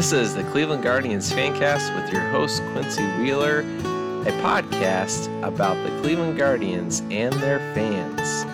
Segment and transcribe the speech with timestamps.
[0.00, 6.00] This is the Cleveland Guardians Fancast with your host, Quincy Wheeler, a podcast about the
[6.00, 8.49] Cleveland Guardians and their fans.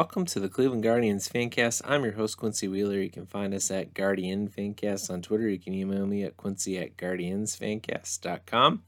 [0.00, 1.82] Welcome to the Cleveland Guardians Fancast.
[1.84, 2.96] I'm your host, Quincy Wheeler.
[3.00, 5.46] You can find us at Guardian Fancast on Twitter.
[5.46, 8.82] You can email me at quincy at guardiansfancast.com.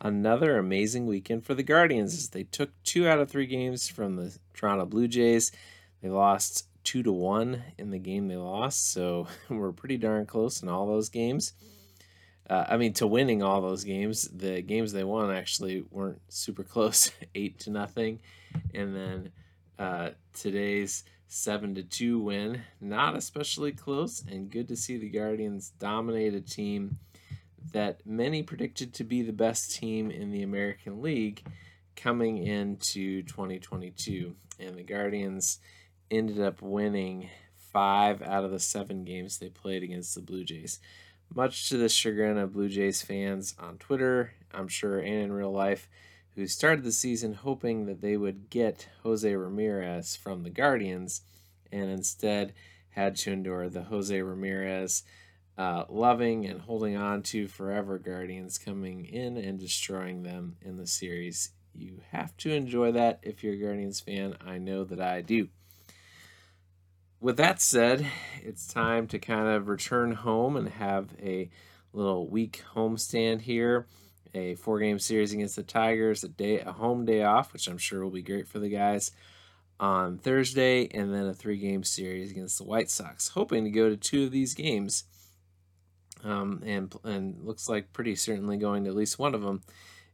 [0.00, 4.16] Another amazing weekend for the Guardians as they took two out of three games from
[4.16, 5.52] the Toronto Blue Jays.
[6.02, 10.64] They lost two to one in the game they lost, so we're pretty darn close
[10.64, 11.52] in all those games.
[12.50, 16.64] Uh, I mean, to winning all those games, the games they won actually weren't super
[16.64, 18.18] close, eight to nothing,
[18.74, 19.30] and then
[19.80, 25.72] uh, today's seven to two win, not especially close, and good to see the Guardians
[25.78, 26.98] dominate a team
[27.72, 31.42] that many predicted to be the best team in the American League
[31.96, 35.60] coming into 2022, and the Guardians
[36.10, 40.78] ended up winning five out of the seven games they played against the Blue Jays.
[41.34, 45.52] Much to the chagrin of Blue Jays fans on Twitter, I'm sure, and in real
[45.52, 45.88] life
[46.40, 51.20] who started the season hoping that they would get Jose Ramirez from the Guardians
[51.70, 52.54] and instead
[52.88, 55.02] had to endure the Jose Ramirez
[55.58, 60.86] uh, loving and holding on to forever Guardians coming in and destroying them in the
[60.86, 61.50] series.
[61.74, 64.34] You have to enjoy that if you're a Guardians fan.
[64.40, 65.48] I know that I do.
[67.20, 68.06] With that said,
[68.42, 71.50] it's time to kind of return home and have a
[71.92, 73.86] little week homestand here
[74.34, 77.78] a four game series against the Tigers, a day a home day off, which I'm
[77.78, 79.12] sure will be great for the guys
[79.78, 83.28] on Thursday, and then a three game series against the White Sox.
[83.28, 85.04] Hoping to go to two of these games,
[86.22, 89.62] um, and and looks like pretty certainly going to at least one of them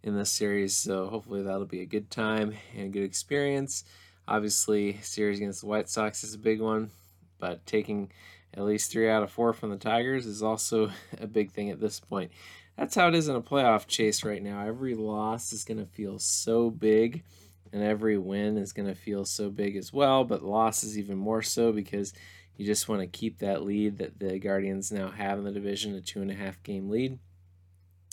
[0.03, 0.77] in this series.
[0.77, 3.85] So hopefully that'll be a good time and a good experience.
[4.29, 6.91] Obviously, series against the White Sox is a big one,
[7.39, 8.11] but taking
[8.55, 10.91] at least three out of four from the Tigers is also
[11.21, 12.33] a big thing at this point
[12.77, 14.67] that's how it is in a playoff chase right now.
[14.67, 17.25] Every loss is going to feel so big,
[17.73, 20.25] and every win is going to feel so big as well.
[20.25, 22.13] But loss is even more so because
[22.57, 25.95] you just want to keep that lead that the Guardians now have in the division,
[25.95, 27.19] a two and a half game lead,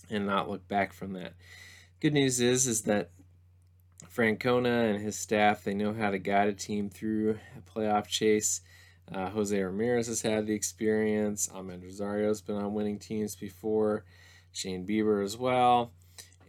[0.09, 1.33] and not look back from that.
[1.99, 3.11] Good news is is that
[4.13, 8.61] Francona and his staff they know how to guide a team through a playoff chase.
[9.13, 11.49] Uh, Jose Ramirez has had the experience.
[11.53, 14.05] Amed Rosario's been on winning teams before.
[14.53, 15.91] Shane Bieber as well.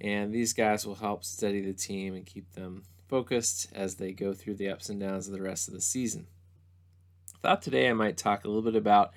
[0.01, 4.33] And these guys will help steady the team and keep them focused as they go
[4.33, 6.27] through the ups and downs of the rest of the season.
[7.35, 9.13] I thought today I might talk a little bit about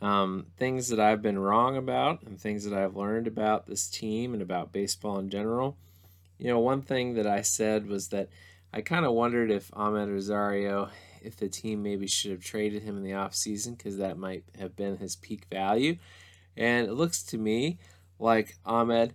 [0.00, 4.32] um, things that I've been wrong about and things that I've learned about this team
[4.32, 5.76] and about baseball in general.
[6.38, 8.28] You know, one thing that I said was that
[8.72, 10.90] I kind of wondered if Amed Rosario,
[11.22, 14.76] if the team maybe should have traded him in the offseason because that might have
[14.76, 15.96] been his peak value.
[16.56, 17.78] And it looks to me
[18.18, 19.12] like Amed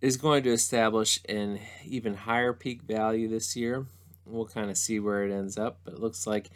[0.00, 3.86] is going to establish an even higher peak value this year.
[4.26, 6.50] We'll kind of see where it ends up, but it looks like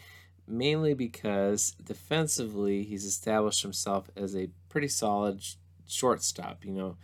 [0.49, 5.43] mainly because defensively he's established himself as a pretty solid
[5.87, 6.97] shortstop, you know,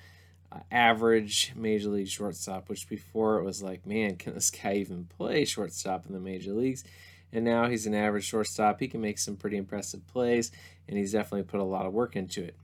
[0.50, 5.04] uh, average major league shortstop, which before it was like, man, can this guy even
[5.04, 6.84] play shortstop in the major leagues?
[7.32, 8.78] And now he's an average shortstop.
[8.78, 10.52] He can make some pretty impressive plays,
[10.86, 12.54] and he's definitely put a lot of work into it.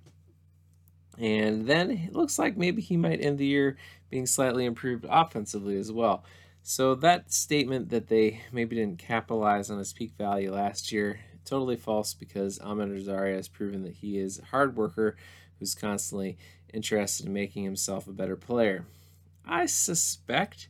[1.18, 3.76] And then it looks like maybe he might end the year
[4.08, 6.24] being slightly improved offensively as well.
[6.62, 11.76] So that statement that they maybe didn't capitalize on his peak value last year, totally
[11.76, 15.16] false because Amed Rosario has proven that he is a hard worker
[15.58, 16.36] who's constantly
[16.72, 18.86] interested in making himself a better player.
[19.44, 20.68] I suspect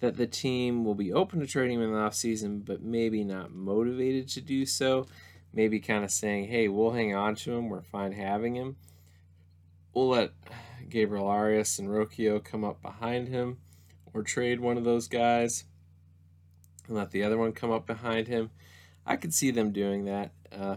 [0.00, 3.52] that the team will be open to trading him in the offseason, but maybe not
[3.52, 5.06] motivated to do so.
[5.52, 8.76] Maybe kind of saying, hey, we'll hang on to him, we're fine having him
[9.94, 10.32] we'll let
[10.88, 13.58] Gabriel Arias and Rocchio come up behind him
[14.12, 15.64] or trade one of those guys
[16.86, 18.50] and let the other one come up behind him.
[19.06, 20.32] I could see them doing that.
[20.50, 20.76] Uh,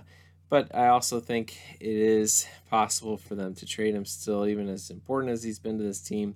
[0.50, 4.90] but I also think it is possible for them to trade him still, even as
[4.90, 6.36] important as he's been to this team.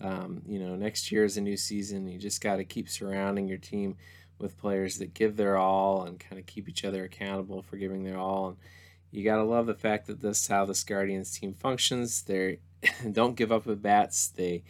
[0.00, 2.08] Um, you know, next year is a new season.
[2.08, 3.96] You just got to keep surrounding your team
[4.38, 8.04] with players that give their all and kind of keep each other accountable for giving
[8.04, 8.48] their all.
[8.48, 8.56] And
[9.10, 12.22] you gotta love the fact that this is how this Guardians team functions.
[12.22, 12.58] They
[13.12, 14.28] don't give up at bats.
[14.28, 14.62] They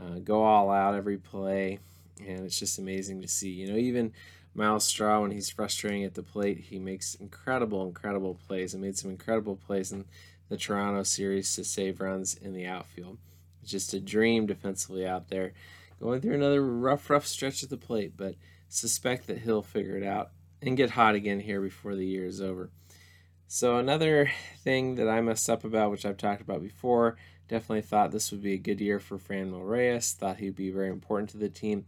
[0.00, 1.78] uh, go all out every play,
[2.24, 3.50] and it's just amazing to see.
[3.50, 4.12] You know, even
[4.54, 8.96] Myles Straw, when he's frustrating at the plate, he makes incredible, incredible plays and made
[8.98, 10.04] some incredible plays in
[10.48, 13.18] the Toronto series to save runs in the outfield.
[13.62, 15.52] It's just a dream defensively out there.
[16.00, 18.34] Going through another rough, rough stretch at the plate, but
[18.68, 20.30] suspect that he'll figure it out
[20.62, 22.70] and get hot again here before the year is over.
[23.50, 27.16] So, another thing that I messed up about, which I've talked about before,
[27.48, 30.90] definitely thought this would be a good year for Franmil Reyes, thought he'd be very
[30.90, 31.86] important to the team,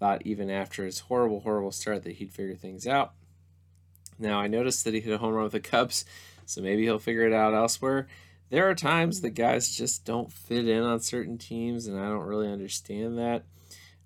[0.00, 3.12] thought even after his horrible, horrible start that he'd figure things out.
[4.18, 6.04] Now, I noticed that he hit a home run with the Cubs,
[6.44, 8.08] so maybe he'll figure it out elsewhere.
[8.50, 12.26] There are times the guys just don't fit in on certain teams, and I don't
[12.26, 13.44] really understand that.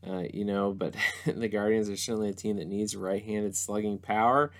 [0.06, 0.94] Uh, you know, but
[1.24, 4.52] the Guardians are certainly a team that needs right handed slugging power.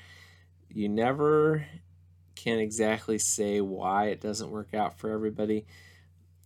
[0.70, 1.66] You never
[2.42, 5.66] can exactly say why it doesn't work out for everybody,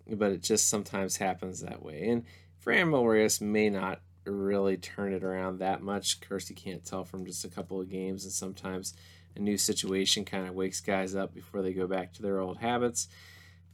[0.09, 2.09] but it just sometimes happens that way.
[2.09, 2.25] And
[2.65, 6.15] Franmil Reyes may not really turn it around that much.
[6.15, 8.95] Of course, you can't tell from just a couple of games, and sometimes
[9.37, 12.59] a new situation kind of wakes guys up before they go back to their old
[12.59, 13.09] habits.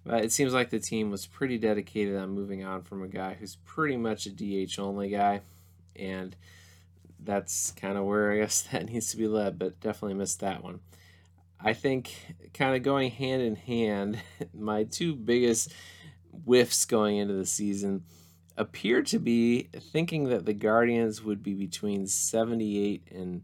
[0.04, 3.36] But it seems like the team was pretty dedicated on moving on from a guy
[3.38, 5.42] who's pretty much a DH only guy.
[5.94, 6.34] And
[7.22, 10.64] that's kind of where I guess that needs to be led, but definitely missed that
[10.64, 10.80] one.
[11.62, 12.14] I think
[12.54, 14.18] kind of going hand in hand,
[14.54, 15.72] my two biggest
[16.44, 18.04] whiffs going into the season
[18.56, 23.42] appear to be thinking that the Guardians would be between 78 and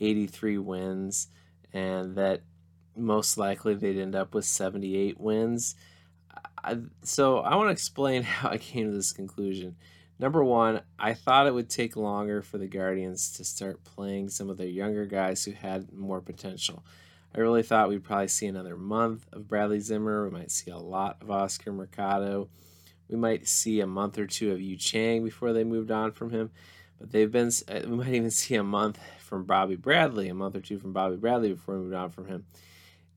[0.00, 1.28] 83 wins
[1.72, 2.42] and that
[2.96, 5.76] most likely they'd end up with 78 wins.
[6.62, 9.76] I, so I want to explain how I came to this conclusion.
[10.18, 14.50] Number one, I thought it would take longer for the Guardians to start playing some
[14.50, 16.84] of their younger guys who had more potential.
[17.34, 20.24] I really thought we'd probably see another month of Bradley Zimmer.
[20.24, 22.48] We might see a lot of Oscar Mercado.
[23.08, 26.30] We might see a month or two of Yu Chang before they moved on from
[26.30, 26.50] him.
[26.98, 30.56] But they've been, uh, we might even see a month from Bobby Bradley, a month
[30.56, 32.46] or two from Bobby Bradley before we moved on from him.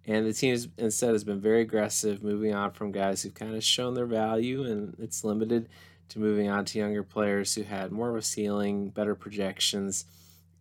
[0.05, 3.63] And the team instead has been very aggressive, moving on from guys who've kind of
[3.63, 5.69] shown their value, and it's limited
[6.09, 10.05] to moving on to younger players who had more of a ceiling, better projections,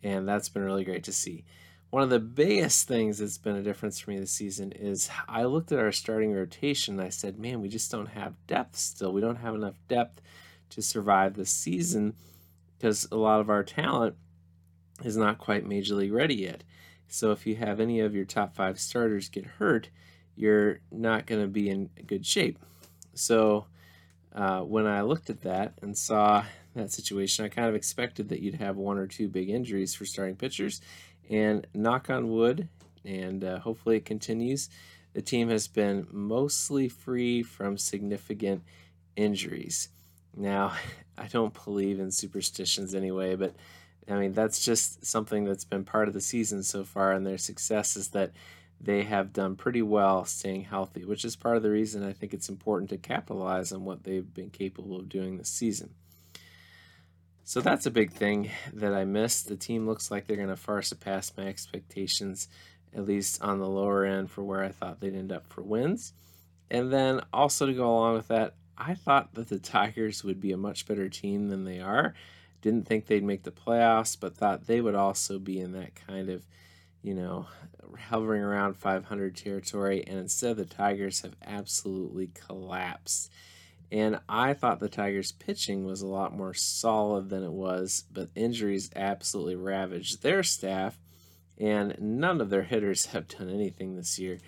[0.03, 1.45] and that's been really great to see.
[1.93, 5.45] One of the biggest things that's been a difference for me this season is I
[5.45, 9.13] looked at our starting rotation and I said, man, we just don't have depth still.
[9.13, 10.23] We don't have enough depth
[10.71, 12.15] to survive the season
[12.79, 14.17] because a lot of our talent
[15.05, 16.65] is not quite major league ready yet.
[17.09, 19.91] So if you have any of your top five starters get hurt,
[20.35, 22.59] you're not going to be in good shape.
[23.13, 23.67] So
[24.35, 26.45] uh, when I looked at that and saw
[26.75, 30.07] that situation, I kind of expected that you'd have one or two big injuries for
[30.07, 30.81] starting pitchers.
[31.31, 32.69] And knock on wood,
[33.05, 34.69] and uh, hopefully it continues,
[35.15, 38.63] the team has been mostly free from significant
[39.17, 39.89] injuries.
[40.37, 40.75] Now,
[41.19, 43.55] I don't believe in superstitions anyway, but
[44.09, 47.39] I mean, that's just something that's been part of the season so far, and their
[47.39, 48.33] success is that
[48.81, 52.35] they have done pretty well staying healthy, which is part of the reason I think
[52.35, 55.95] it's important to capitalize on what they've been capable of doing this season.
[57.45, 59.49] So that's a big thing that I missed.
[59.49, 62.49] The team looks like they're going to far surpass my expectations,
[62.95, 66.13] at least on the lower end for where I thought they'd end up for wins.
[66.71, 70.53] And then also to go along with that, I thought that the Tigers would be
[70.53, 72.15] a much better team than they are.
[72.63, 76.31] Didn't think they'd make the playoffs, but thought they would also be in that kind
[76.31, 76.47] of,
[77.03, 77.47] you know,
[78.09, 80.05] hovering around 500 territory.
[80.07, 83.31] And instead, the Tigers have absolutely collapsed.
[83.93, 88.31] And I thought the Tigers' pitching was a lot more solid than it was, but
[88.35, 90.99] injuries absolutely ravaged their staff,
[91.59, 94.39] and none of their hitters have done anything this year.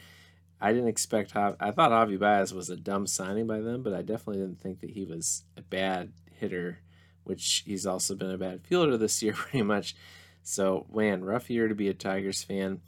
[0.60, 1.36] I didn't expect.
[1.36, 4.80] I thought Javy Baez was a dumb signing by them, but I definitely didn't think
[4.80, 6.78] that he was a bad hitter
[7.24, 9.96] which he's also been a bad fielder this year, pretty much.
[10.42, 12.80] So, man, rough year to be a Tigers fan,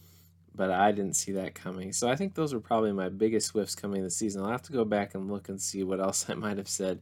[0.56, 1.92] but I didn't see that coming.
[1.92, 4.42] So, I think those were probably my biggest whiffs coming this season.
[4.42, 7.00] I'll have to go back and look and see what else I might have said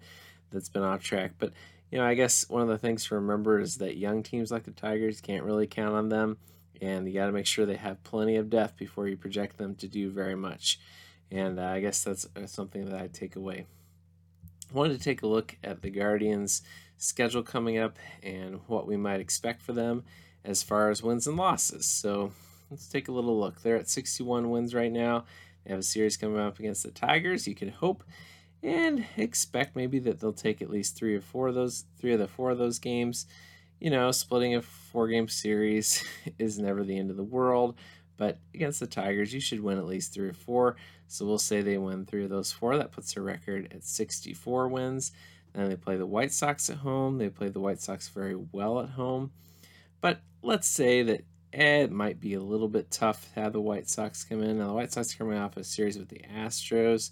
[0.50, 1.32] that's been off track.
[1.38, 1.52] But,
[1.90, 4.64] you know, I guess one of the things to remember is that young teams like
[4.64, 6.38] the Tigers can't really count on them,
[6.80, 9.74] and you got to make sure they have plenty of depth before you project them
[9.76, 10.80] to do very much.
[11.30, 13.66] And uh, I guess that's uh, something that I take away.
[14.70, 16.62] I wanted to take a look at the Guardians'
[16.96, 20.04] schedule coming up and what we might expect for them
[20.44, 21.86] as far as wins and losses.
[21.86, 22.32] So
[22.74, 23.62] let's take a little look.
[23.62, 25.26] They're at 61 wins right now.
[25.64, 27.46] They have a series coming up against the Tigers.
[27.46, 28.02] You can hope
[28.64, 32.18] and expect maybe that they'll take at least three or four of those, three of
[32.18, 33.26] the four of those games.
[33.78, 36.04] You know, splitting a four game series
[36.40, 37.76] is never the end of the world,
[38.16, 40.74] But against the Tigers, you should win at least three or four.
[41.06, 42.76] So we'll say they win three of those four.
[42.76, 45.12] That puts their record at 64 wins.
[45.52, 47.18] Then they play the White Sox at home.
[47.18, 49.30] They play the White Sox very well at home.
[50.00, 51.24] But let's say that
[51.60, 54.58] it might be a little bit tough to have the White Sox come in.
[54.58, 57.10] Now, the White Sox are coming off a series with the Astros.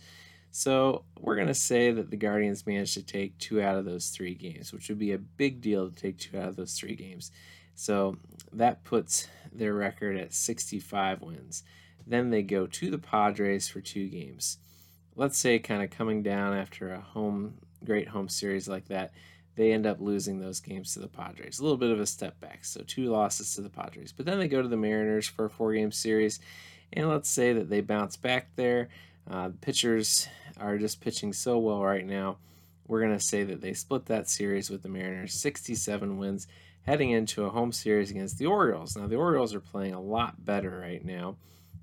[0.51, 4.09] So we're going to say that the Guardians managed to take two out of those
[4.09, 6.95] three games, which would be a big deal to take two out of those three
[6.95, 7.31] games.
[7.75, 8.19] So
[8.53, 11.63] that puts their record at 65 wins.
[12.07, 14.59] Then they go to the Padres for two games.
[15.17, 19.13] Let's say, kind of coming down after a home great home series like that,
[19.55, 21.59] they end up losing those games to the Padres.
[21.59, 22.65] A little bit of a step back.
[22.65, 24.13] So two losses to the Padres.
[24.13, 26.41] But then they go to the Mariners for a four game series.
[26.93, 28.89] And let's say that they bounce back there.
[29.31, 30.29] Uh, the pitchers
[30.59, 32.39] are just pitching so well right now.
[32.87, 36.47] We're going to say that they split that series with the Mariners, 67 wins,
[36.83, 38.97] heading into a home series against the Orioles.
[38.97, 41.37] Now, the Orioles are playing a lot better right now,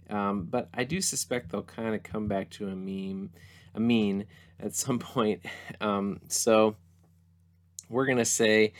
[0.09, 3.31] um, but I do suspect they'll kind of come back to a meme,
[3.73, 4.25] a mean
[4.59, 5.41] at some point.
[5.79, 6.75] Um, so
[7.89, 8.73] we're going to say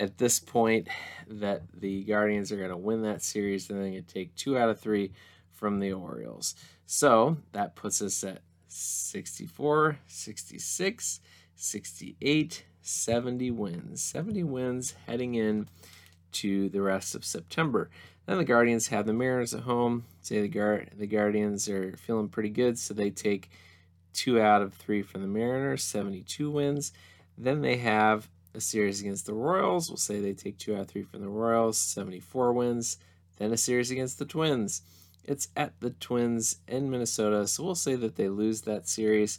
[0.00, 0.88] at this point
[1.28, 4.56] that the Guardians are going to win that series and they're going to take two
[4.58, 5.12] out of three
[5.52, 6.54] from the Orioles.
[6.86, 11.20] So that puts us at 64, 66,
[11.54, 14.02] 68, 70 wins.
[14.02, 15.68] 70 wins heading in
[16.32, 17.88] to the rest of September.
[18.26, 20.04] Then the Guardians have the Mariners at home.
[20.20, 23.50] Say the Guard the Guardians are feeling pretty good, so they take
[24.12, 26.92] two out of three from the Mariners, 72 wins.
[27.36, 29.90] Then they have a series against the Royals.
[29.90, 32.98] We'll say they take two out of three from the Royals, 74 wins.
[33.36, 34.82] Then a series against the Twins.
[35.24, 39.38] It's at the Twins in Minnesota, so we'll say that they lose that series.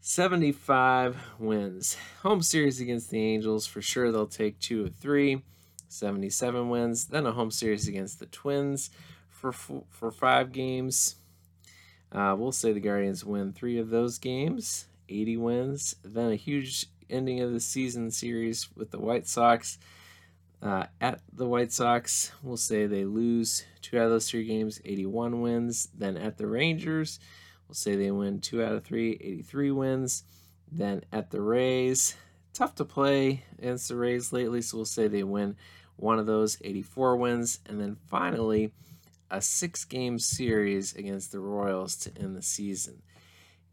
[0.00, 1.96] 75 wins.
[2.22, 5.42] Home series against the Angels, for sure they'll take two of three.
[5.88, 7.06] 77 wins.
[7.06, 8.90] Then a home series against the Twins
[9.28, 11.16] for for five games.
[12.12, 15.96] Uh, we'll say the Guardians win three of those games, 80 wins.
[16.02, 19.78] Then a huge ending of the season series with the White Sox.
[20.62, 24.80] Uh, at the White Sox, we'll say they lose two out of those three games,
[24.84, 25.88] 81 wins.
[25.96, 27.18] Then at the Rangers,
[27.66, 30.24] we'll say they win two out of three, 83 wins.
[30.70, 32.14] Then at the Rays,
[32.52, 35.56] tough to play against the Rays lately, so we'll say they win
[35.96, 37.60] one of those, 84 wins.
[37.66, 38.72] And then finally,
[39.30, 43.02] a six game series against the Royals to end the season.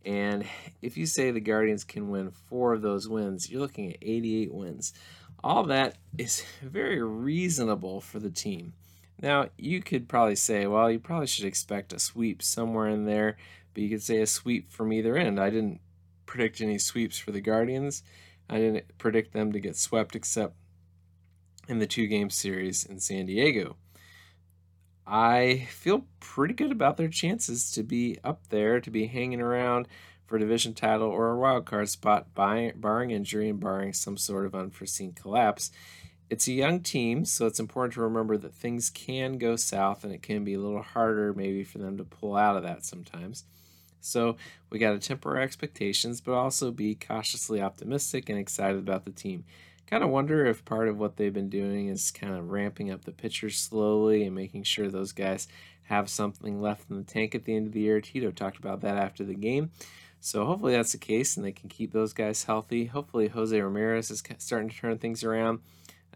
[0.07, 0.45] And
[0.81, 4.53] if you say the Guardians can win four of those wins, you're looking at 88
[4.53, 4.93] wins.
[5.43, 8.71] All that is very reasonable for the team.
[9.21, 13.35] Now, you could probably say, well, you probably should expect a sweep somewhere in there,
[13.73, 15.41] but you could say a sweep from either end.
[15.41, 15.81] I didn't
[16.25, 18.01] predict any sweeps for the Guardians.
[18.49, 20.55] I didn't predict them to get swept except
[21.67, 23.75] in the two game series in San Diego.
[25.09, 29.87] I feel pretty good about their chances to be up there, to be hanging around
[30.25, 34.53] for division title or a wild card spot, barring injury and barring some sort of
[34.53, 35.71] unforeseen collapse.
[36.29, 40.11] It's a young team, so it's important to remember that things can go south and
[40.11, 43.45] it can be a little harder maybe for them to pull out of that sometimes.
[44.01, 44.35] So
[44.69, 49.11] we got to temper our expectations, but also be cautiously optimistic and excited about the
[49.11, 49.45] team
[49.89, 53.05] kind of wonder if part of what they've been doing is kind of ramping up
[53.05, 55.47] the pitchers slowly and making sure those guys
[55.83, 58.01] have something left in the tank at the end of the year.
[58.01, 59.71] Tito talked about that after the game.
[60.19, 62.85] So hopefully that's the case and they can keep those guys healthy.
[62.85, 65.59] Hopefully Jose Ramirez is starting to turn things around.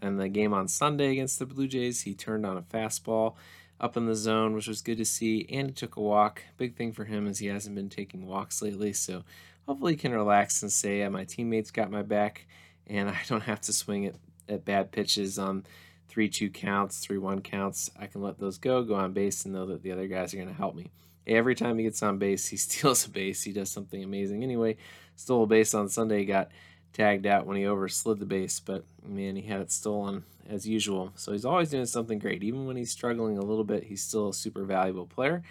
[0.02, 3.36] And the game on Sunday against the Blue Jays, he turned on a fastball
[3.80, 5.48] up in the zone, which was good to see.
[5.50, 6.44] And he took a walk.
[6.58, 8.94] Big thing for him is he hasn't been taking walks lately.
[8.94, 9.24] So
[9.68, 12.48] hopefully he can relax and say, yeah, my teammates got my back
[12.92, 14.16] and I don't have to swing it
[14.50, 15.66] at bad pitches on
[16.10, 17.90] three two counts, three one counts.
[17.98, 20.38] I can let those go, go on base, and know that the other guys are
[20.38, 20.92] going to help me.
[21.26, 23.44] Every time he gets on base, he steals a base.
[23.44, 24.44] He does something amazing.
[24.44, 24.76] Anyway,
[25.16, 26.26] stole a base on Sunday.
[26.26, 26.52] Got
[26.92, 31.14] tagged out when he overslid the base, but man, he had it stolen as usual.
[31.16, 32.44] So he's always doing something great.
[32.44, 35.44] Even when he's struggling a little bit, he's still a super valuable player.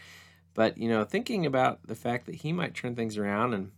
[0.52, 3.70] But you know, thinking about the fact that he might turn things around, and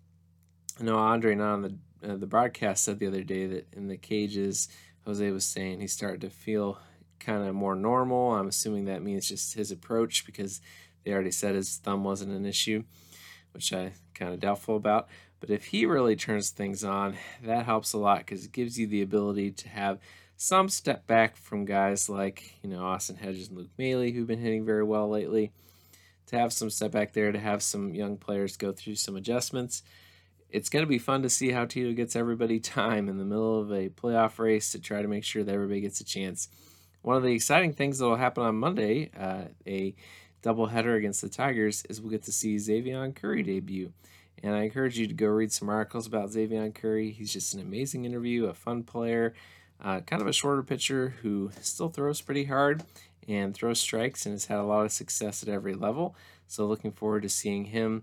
[0.80, 1.74] Know Andre Knott on the
[2.04, 4.68] uh, the broadcast said the other day that in the cages,
[5.04, 6.78] Jose was saying he started to feel
[7.20, 8.32] kind of more normal.
[8.34, 10.60] I'm assuming that means just his approach because
[11.04, 12.82] they already said his thumb wasn't an issue,
[13.52, 15.08] which I kind of doubtful about.
[15.40, 18.86] But if he really turns things on, that helps a lot because it gives you
[18.86, 19.98] the ability to have
[20.36, 24.40] some step back from guys like you know Austin Hedges and Luke Maile who've been
[24.40, 25.52] hitting very well lately.
[26.26, 29.82] To have some step back there, to have some young players go through some adjustments
[30.52, 33.60] it's going to be fun to see how Tito gets everybody time in the middle
[33.60, 36.48] of a playoff race to try to make sure that everybody gets a chance.
[37.00, 39.94] one of the exciting things that will happen on Monday, uh, a
[40.42, 43.92] doubleheader against the Tigers, is we'll get to see Xzavion Curry debut.
[44.42, 47.10] And I encourage you to go read some articles about Xzavion Curry.
[47.10, 49.34] He's just an amazing interview, a fun player,
[49.82, 52.82] uh, kind of a shorter pitcher who still throws pretty hard
[53.28, 56.14] and throws strikes and has had a lot of success at every level.
[56.46, 58.02] So looking forward to seeing him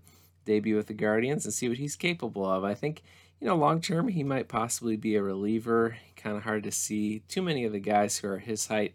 [0.50, 2.64] debut with the Guardians and see what he's capable of.
[2.64, 3.02] I think,
[3.40, 5.96] you know, long term he might possibly be a reliever.
[6.16, 8.94] Kind of hard to see too many of the guys who are his height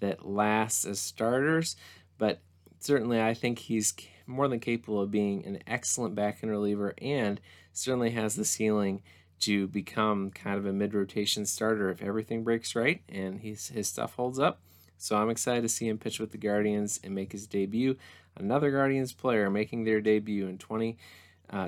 [0.00, 1.76] that last as starters,
[2.18, 2.40] but
[2.80, 3.94] certainly I think he's
[4.26, 7.40] more than capable of being an excellent back end reliever and
[7.72, 9.02] certainly has the ceiling
[9.38, 13.86] to become kind of a mid rotation starter if everything breaks right and he's, his
[13.86, 14.60] stuff holds up.
[14.98, 17.96] So I'm excited to see him pitch with the Guardians and make his debut.
[18.36, 20.98] Another Guardians player making their debut in 2022.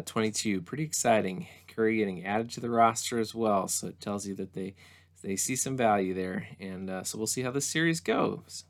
[0.05, 1.47] 20, uh, Pretty exciting.
[1.75, 3.69] Curry getting added to the roster as well.
[3.69, 4.75] So it tells you that they
[5.23, 6.47] they see some value there.
[6.61, 8.65] And uh, so we'll see how this series goes.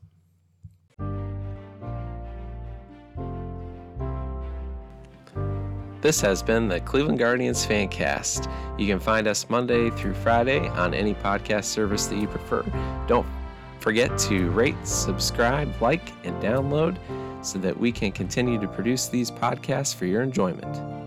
[6.01, 8.49] This has been the Cleveland Guardians Fancast.
[8.79, 12.63] You can find us Monday through Friday on any podcast service that you prefer.
[13.05, 13.27] Don't
[13.81, 16.97] forget to rate, subscribe, like, and download
[17.41, 20.98] so that we can continue to produce these podcasts for your enjoyment.